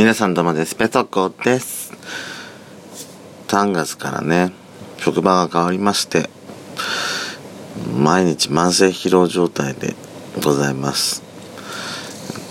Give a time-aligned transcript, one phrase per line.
[0.00, 0.76] 皆さんどうもです。
[0.76, 1.92] ペソコです。
[3.48, 4.50] 3月からね、
[4.96, 6.30] 職場が変わりまして、
[7.98, 9.94] 毎日慢性疲労状態で
[10.42, 11.22] ございます。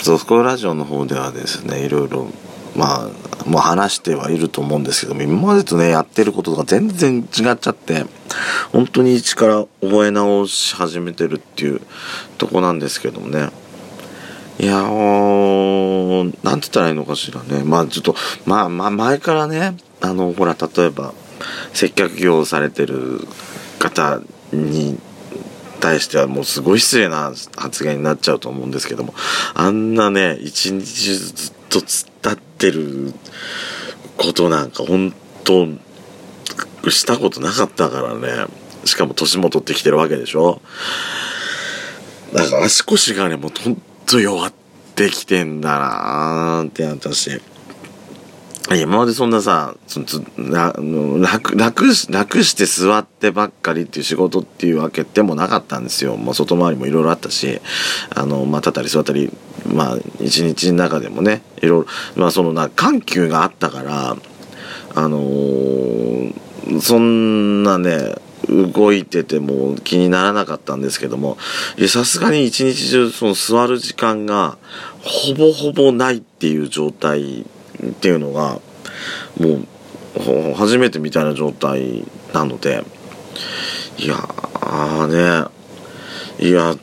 [0.00, 2.28] ゾスコラジオの方ではですね、いろいろ、
[2.74, 8.06] まあ、もう話してはいると思うんですけども、今までとね、やってることが全然違っちゃって、
[8.72, 11.82] 本当に一から覚え直し始めてるっていう
[12.38, 13.50] とこなんですけどもね。
[14.58, 17.64] いやー、なんて言ったらいいのかしらね。
[17.64, 18.14] まあちょっと、
[18.46, 21.12] まあまあ前からね、あの、ほら、例えば、
[21.72, 23.26] 接客業をされてる
[23.78, 24.20] 方
[24.52, 24.98] に
[25.80, 29.14] 対してはもうすごい失礼な発言になっちゃうと思うんですけども、
[29.54, 33.12] あんなね、一日ずっと突っ立ってる
[34.16, 35.12] ことなんか本
[35.44, 35.68] 当、
[36.90, 38.46] したことなかったからね。
[38.86, 40.60] しかも年も取ってきてるわけでしょ。
[42.32, 44.52] だか足腰がね、もうとんと弱っ
[44.94, 47.40] てきてんだなーって私。
[48.70, 56.16] 今までそんなさ、その楽、楽、楽して座ってばっかりっていう仕事っていうわけでもなかったんですよ。
[56.16, 57.60] もう外回りもいろいろあったし、
[58.14, 59.30] あの、まあ、立ったり座ったり、
[59.66, 64.16] まあ、一日の中でもね、いろいろ、まあ、そのな、緩急があったから、
[64.94, 68.14] あのー、そんなね、
[68.48, 71.36] 動いてても気にならなかったんですけども、
[71.88, 74.56] さすがに一日中その座る時間が
[75.02, 77.44] ほぼほぼないっていう状態っ
[78.00, 78.60] ていうのが、
[79.38, 79.60] も
[80.50, 82.84] う初めてみたいな状態なので、
[83.98, 85.50] いやーね、
[86.38, 86.76] いや、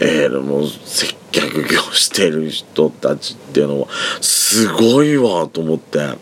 [0.00, 3.88] えー、もう接客業してる人たちっていうのは
[4.20, 6.16] すごいわと思って、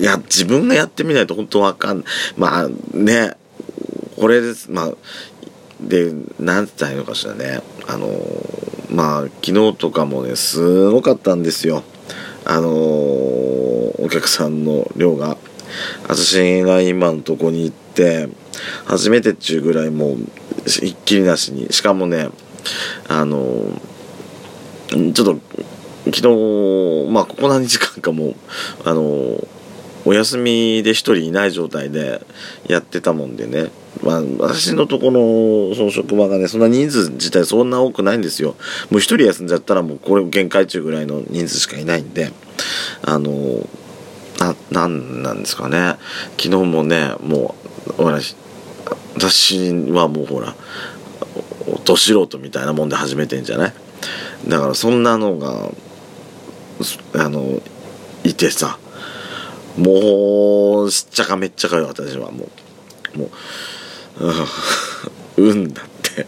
[0.00, 2.06] いや、自分がやってみないと本当わかんない。
[2.38, 3.36] まあね、
[4.16, 4.70] これです。
[4.70, 4.92] まあ、
[5.78, 7.60] で、なんて言ったらいいのかしらね。
[7.86, 8.08] あの、
[8.90, 11.82] まあ、昨日とかもね、すごかったんですよ。
[12.46, 15.36] あの、お客さんの量が。
[16.08, 18.28] 私が今のとこに行って、
[18.86, 20.16] 初めてっちゅうぐらいもう、
[20.68, 21.70] ひっきりなしに。
[21.72, 22.30] しかもね、
[23.06, 23.80] あの、
[24.88, 25.38] ちょっと、
[26.06, 28.34] 昨日、まあ、ここ何時間かも、
[28.84, 29.46] あの、
[30.04, 32.20] お休みで1人いない状態で
[32.66, 33.70] やってたもんでね、
[34.02, 38.56] まあ、私のとこのその職場がねそんな人数自体そんな多くないんですよ。
[38.90, 42.32] もう1人休んじゃったらもうこれ限界中ぐらいの人数しかいないんで。
[43.02, 43.66] あの
[44.38, 45.96] ななんなんですかね。
[46.38, 47.54] 昨日もねも
[47.98, 48.34] う私
[49.90, 50.54] はもうほら
[51.84, 53.74] ど素人みたいなもんで始めてんじゃない？
[54.48, 55.70] だからそんなのが
[57.14, 57.60] あの
[58.24, 58.78] いてさ。
[59.76, 62.30] もうしっちゃかめっちゃかよ私は。
[62.30, 62.48] も
[63.14, 63.30] うも
[65.36, 66.26] ううんだって。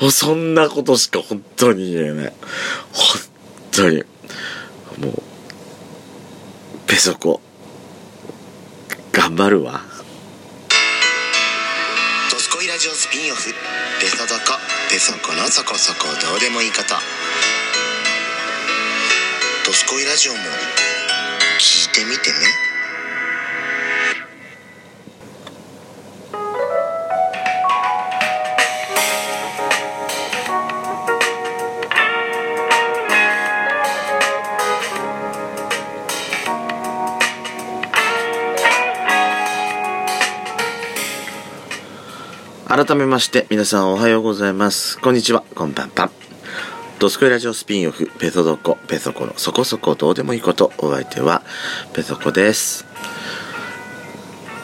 [0.00, 2.32] もうそんなことしか本当に言えない。
[2.92, 3.20] 本
[3.70, 4.02] 当に
[4.98, 5.22] もう
[6.86, 7.40] ペソコ
[9.12, 9.82] 頑張るわ
[12.30, 13.52] 「ドスコイラジオスピンオフ
[14.00, 14.52] ペソドコ
[14.90, 16.84] ペソコのそこそこどうでもいいこと」
[19.66, 20.38] 「ドスコイラジオも
[21.94, 22.34] 聞いてみてね。
[42.66, 44.98] 改めまして皆さんおはようございます。
[44.98, 45.44] こんにちは。
[45.54, 46.13] こんばんぱん
[47.04, 51.42] ドスコイラジオスピンオフ、ペソドコ、ペソコのそこそこどうでもいいこと、お相手は
[51.92, 52.86] ペソコです。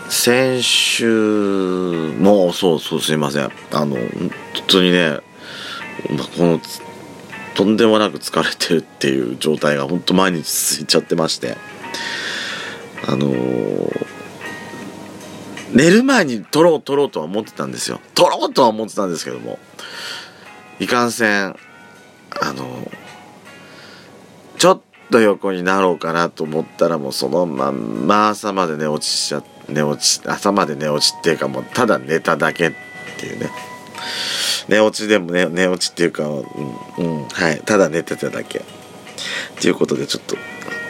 [0.09, 3.51] 先週も、そうそうすいません。
[3.73, 4.31] あの、本
[4.69, 5.19] 当にね、
[6.35, 6.61] この、
[7.55, 11.59] とんでもなく疲れてるっていう状態が本当毎日続いちゃってまして、
[13.07, 14.07] あのー、
[15.75, 18.01] 寝る前に撮ろう撮ろうとは思ってたんですよ。
[18.15, 19.59] 撮ろうとは思ってたんですけども、
[20.79, 21.55] いかんせん、
[22.41, 22.91] あの
[24.59, 24.81] ちょっ
[25.11, 32.73] と横になろうかなと思ったらもうそのまんま朝まで寝落ちしちゃ寝落ち朝まで寝落ちっていうかもうただ寝ただけっ
[33.19, 33.51] ていうね。
[34.69, 36.45] 寝落ちでもね寝落ちっていうかうん、
[36.99, 38.63] うん、はいただ寝てただけっ
[39.61, 40.37] ていうことでちょっと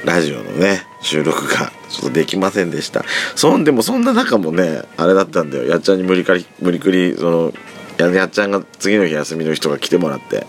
[0.04, 3.04] ラジオのね収録が ちょっとできませんでした。
[3.37, 5.64] そんでもそんな中もねあれだったんだよ。
[5.64, 7.52] やっちゃんに無理かり無理くりその
[7.98, 10.46] ややっちゃんが次の日休みの人が来てもらって。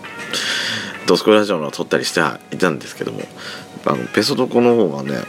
[1.06, 2.20] ドスコイラジオの撮ったりして
[2.54, 3.20] いたんですけども
[3.84, 5.20] あのペソドコの方がね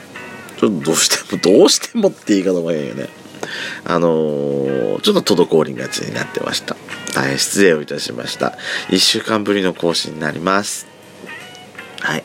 [0.58, 3.10] ちょっとどうしても どうしてもって言い方もいいよね
[3.86, 6.78] あのー、ちょっと滞りがちになってました
[7.14, 8.58] 大変失礼をいたしました
[8.90, 10.94] 1週間ぶりの更新になります
[12.04, 12.24] はい。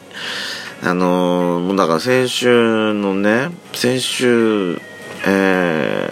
[0.82, 4.80] あのー、もうだから先週のね、先週、
[5.24, 6.10] え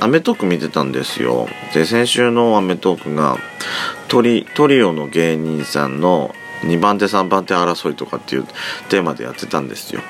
[0.00, 1.48] ー、アメトーク見てたんですよ。
[1.74, 3.36] で、先週のアメトークが、
[4.12, 8.44] トリ、トリオの芸人さんの2番手3番手争いとかっていう
[8.90, 10.02] テーマでやってたんですよ。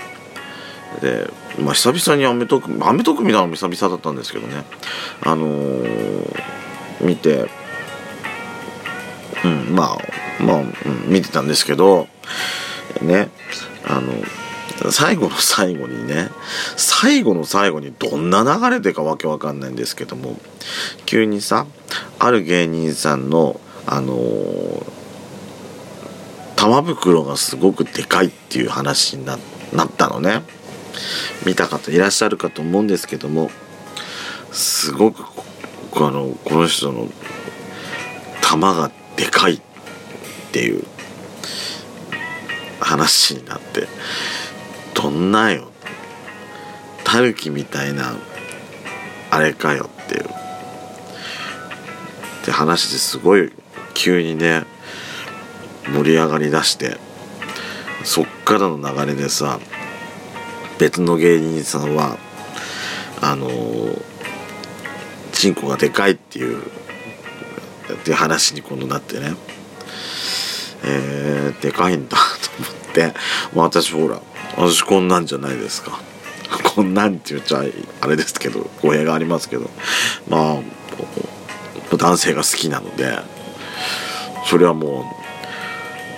[1.00, 4.64] で、まあ久々にアメトーク、アメトーク見たのも久々だったんですけどね。
[5.22, 6.36] あのー、
[7.00, 7.48] 見て、
[9.44, 9.98] うん、まあ、
[10.42, 10.74] まあ、うん、
[11.06, 12.08] 見てたんですけど、
[13.02, 13.28] ね、
[13.86, 16.28] あの、最後の最後にね、
[16.76, 20.40] 最後の最後にどんな流れでかわけわかんないんですけども、
[21.06, 21.66] 急にさ、
[22.18, 24.16] ある芸人さんの、あの、
[26.56, 29.38] 玉袋がすごくでかいっていう話になっ
[29.96, 30.42] たのね。
[31.46, 33.50] 見た方いらっしゃるかと思うんですけども、
[34.52, 35.24] すごく、
[35.96, 37.08] あの、この人の
[38.42, 39.60] 玉がでかいっ
[40.52, 40.84] ていう
[42.80, 43.86] 話になって
[44.94, 45.70] どんなよ
[47.04, 48.14] タヌキみたいな
[49.30, 50.26] あれかよっていうっ
[52.44, 53.52] て話ですごい
[53.94, 54.64] 急にね
[55.86, 56.96] 盛り上がりだして
[58.04, 59.60] そっからの流れでさ
[60.78, 62.18] 別の芸人さんは
[63.20, 63.48] あの
[65.32, 66.62] チンコがでかいっていう
[67.94, 69.34] って話に今度なってね。
[70.84, 72.22] えー、でかいんだと
[72.58, 73.14] 思って、
[73.54, 74.20] まあ、私ほら
[74.56, 76.00] 私こんなんじゃないですか。
[76.74, 77.62] こんなんって言っちゃ
[78.00, 79.70] あれですけど語弊がありますけど。
[80.28, 80.56] まあ
[81.96, 83.41] 男性が好きなので。
[84.52, 85.00] それはも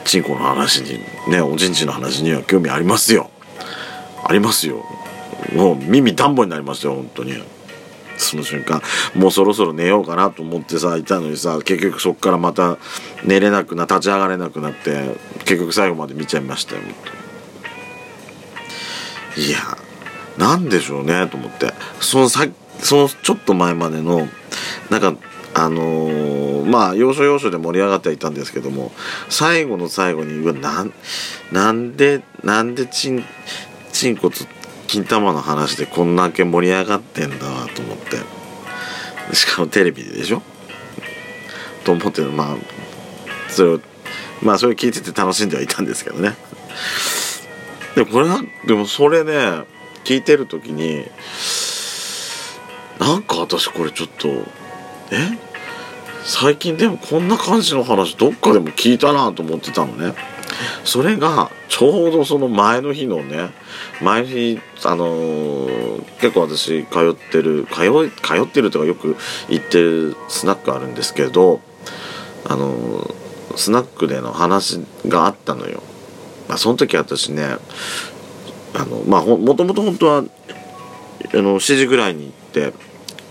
[0.04, 0.98] うチンコの話に
[1.30, 3.30] ねおちんちんの話には興味ありますよ。
[4.24, 4.82] ありますよ。
[5.54, 7.34] もう耳暖房になりますよ本当に。
[8.18, 8.82] その瞬間。
[9.14, 12.76] もうそろそろ寝ようかなと思ってさいたのにさ結局そっからまた
[13.22, 15.14] 寝れなくな立ち上がれなくなって
[15.44, 16.80] 結局最後まで見ちゃいましたよ
[19.36, 19.58] いや
[20.38, 21.72] なんでしょうねと思って。
[22.00, 22.48] そのさ
[22.80, 24.26] そのちょっと前までの
[24.90, 25.14] なんか
[25.54, 28.92] あのー、まあ要所要所で盛り上がってはいたんですけども
[29.28, 30.92] 最後の最後にうわなん
[31.52, 33.24] なんでなんでチン
[33.92, 34.46] チンコつ
[34.86, 38.44] 金玉の話でこんだけ盛り上がってんだと思って。
[39.32, 40.42] しかもテレビででしょ？
[41.82, 42.56] と思ってまあ
[43.48, 43.80] それを
[44.42, 46.34] まあそれ聞いてて楽しんではいたんですけどね。
[47.94, 49.64] でもこれはでもそれね
[50.04, 51.06] 聞いてる時に
[53.00, 54.28] なんか私これちょっと
[55.10, 55.38] え？
[56.24, 60.14] 最近でもこんな感じの話どっかでも聞いたなと思ってたのね
[60.82, 63.50] それがちょうどその前の日のね
[64.00, 69.16] 前の日あのー、結構私通ってる通通ってるとかよく
[69.50, 71.60] 行ってるスナックあるんですけど
[72.46, 75.82] あのー、スナックでの話があったのよ。
[76.48, 77.56] まあ、その時私ね
[78.74, 80.22] あのまあもともと本当はあ
[81.36, 82.72] の7時ぐらいに行って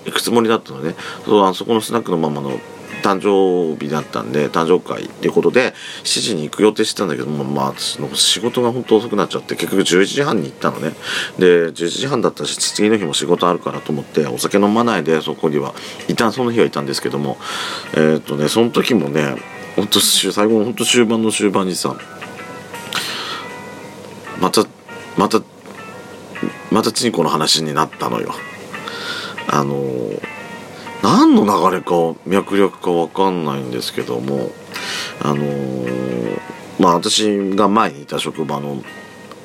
[0.06, 0.96] 行くつもりだったのね
[1.26, 2.60] そうあそこのスナックのママの
[3.04, 5.74] 誕生日だったんで誕生会っていうことで
[6.04, 10.94] 7時に行く予定してたんだけどもまあ私の仕事が本当遅くなっちゃって結局11時半に行ったのね。
[11.38, 15.76] で11時半だったし次の日も仕事あるからと思ってお酒飲まないでそこには
[16.08, 17.38] 一旦その日はいたんですけども
[17.94, 19.36] えー、っとねその時もね
[19.76, 21.96] 本当最後の本当終盤の終盤にさ
[24.40, 24.64] また
[25.18, 25.42] また
[26.72, 28.34] またチンコの話になったのよ。
[29.55, 29.75] あの
[31.03, 34.50] 何の流れか脈略か分かんないんですけども
[35.22, 35.45] あの、
[36.79, 38.81] まあ私が前にいた職場の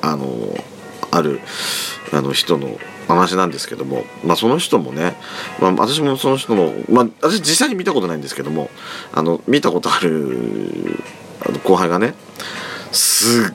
[0.01, 0.25] あの、
[1.11, 1.41] ある
[2.11, 5.15] あの人の話なんですけども、まあ、その人もね、
[5.59, 8.69] まあ、私もその人の、まあ、私実際に見たことないんですけども
[9.13, 10.97] あの見たことある
[11.45, 12.15] あの後輩がね
[12.91, 13.53] すっ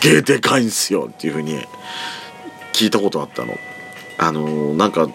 [0.00, 1.58] げえでかいんすよっていうふうに
[2.72, 3.58] 聞いたことあったの。
[4.22, 5.08] あの、なんか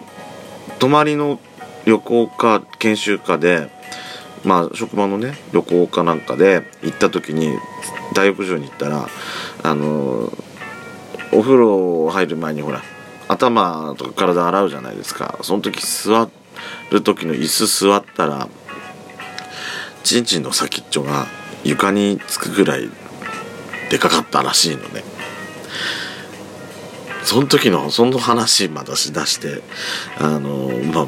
[0.78, 1.40] 泊まりの
[1.84, 3.70] 旅行か研修かで
[4.44, 7.54] まあ職場のね旅行かなんかで行った時に
[8.14, 9.08] 大浴場に行ったら
[9.62, 10.32] あの
[11.32, 12.82] お風呂入る前にほら
[13.28, 15.38] 頭とか体洗うじゃないですか。
[15.42, 16.28] その時座
[16.90, 18.48] る時の椅子座ったら
[20.04, 21.26] ちんちんの先っちょが
[21.64, 22.88] 床につくぐらい
[23.90, 25.02] でかかったらしいのね。
[27.26, 29.60] その時のその話またしだして
[30.16, 31.06] あのまあ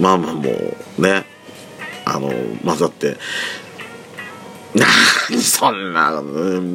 [0.00, 0.50] まあまあも
[0.98, 1.26] うね
[2.06, 2.32] あの
[2.64, 3.18] 混ざって
[4.74, 6.22] 何そんな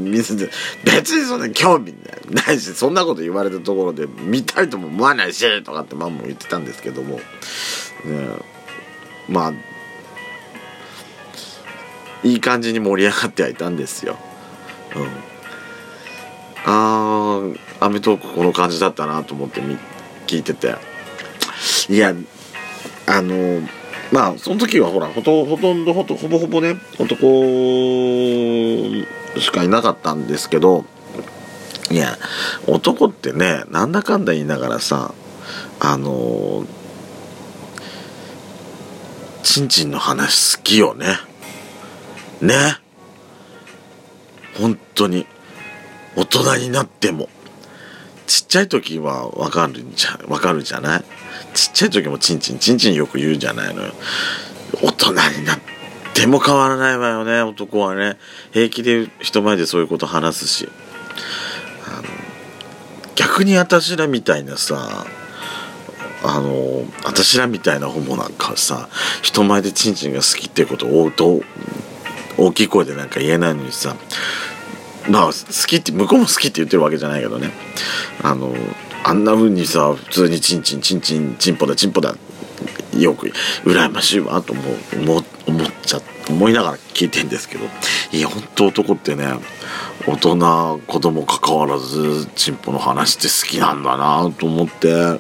[0.06, 1.96] 別にそんな興味
[2.30, 7.22] ないしそんなこと言われたところで見たいとも思わないしとかってマンも言ってたんですけども、ね、
[9.28, 9.54] まあ
[12.24, 14.18] いい感じに盛り上がってはいたんですよ。
[14.96, 15.31] うん
[16.66, 17.42] あ
[17.80, 19.78] アメトークこの感じだったなと思ってみ
[20.28, 20.76] 聞いてて。
[21.90, 22.14] いや
[23.06, 23.62] あの
[24.12, 27.18] まあその時はほらほとほとんどほとほぼほぼね男
[29.40, 30.86] しかいなかったんですけど
[31.90, 32.18] いや
[32.68, 35.14] 男ってねなんだかんだ言いながらさ
[35.80, 36.66] あの
[39.44, 41.18] ちんちんの話好きよね。
[42.42, 42.78] ね。
[44.58, 45.26] 本当に。
[46.16, 47.30] 大人になっても。
[48.28, 51.04] ちっちゃい時はわかるんじゃわかるじゃない？
[51.54, 53.94] ちっちゃい時もチンチンチンチンよく言うんじゃないのよ。
[54.82, 55.60] 大人になっ
[56.14, 58.18] ても変わらないわよね男はね。
[58.52, 60.70] 平気で人前でそういうこと話すし。
[63.16, 65.06] 逆に私らみたいなさ
[66.24, 68.90] あの私らみたいなホモなんかさ
[69.22, 71.42] 人前でチンチンが好きってことをど
[72.38, 73.96] 大きい声でなんか言えないのにさ
[75.10, 75.32] まあ好
[75.68, 77.52] きって向こうも好きって言ってるわけじゃないけどね。
[78.22, 78.54] あの
[79.04, 82.16] あんな風にさ普通にチンチンチンチンチンポだチンポだ
[82.96, 83.28] よく
[83.64, 87.66] 羨ましいわと思う思思っちゃ思いながら聞いてんですけど。
[88.12, 89.26] いや本当男ってね
[90.06, 95.20] 大人子供関わらずチンポの話って好きなんだなと思って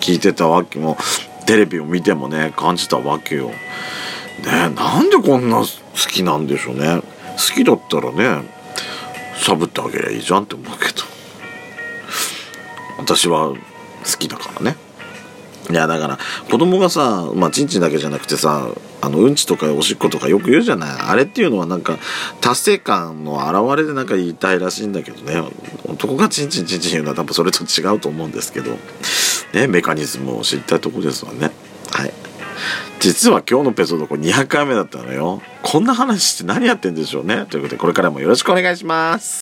[0.00, 0.96] 聞いてたわけも
[1.46, 3.48] テレビを見てもね感じたわけよ。
[3.48, 3.54] ね
[4.74, 5.66] なんでこんな好
[6.10, 7.00] きなんでしょうね。
[7.36, 8.57] 好きだったらね
[9.38, 11.02] しゃぶってあげりゃいいじゃんって思うけど。
[12.98, 13.56] 私は好
[14.18, 14.76] きだからね。
[15.70, 16.18] いやだから
[16.50, 18.68] 子供がさまあちんちんだけじゃなくてさ
[19.02, 20.90] あのうんちとかおしっことかよく言うじゃない。
[20.90, 21.98] あれっていうのはなんか
[22.40, 25.42] 達成感の表れでなんか言いたいらしいんだけどね。
[25.86, 28.76] 男がちんちんちんちん言うのは多分それと違うと思うんですけど。
[29.54, 31.50] ねメカニズムを知りたいとこですわね。
[33.00, 35.40] 実は今日のペソドコ200回目だったのよ。
[35.62, 37.46] こんな話して何やってんでしょうね。
[37.46, 39.36] ということでこれからもよろしくお願いします。